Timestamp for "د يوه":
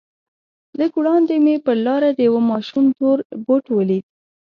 2.13-2.41